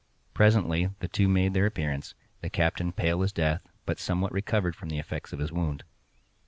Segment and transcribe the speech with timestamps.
[0.33, 4.89] Presently the two made their appearance, the captain pale as death, but somewhat recovered from
[4.89, 5.83] the effects of his wound.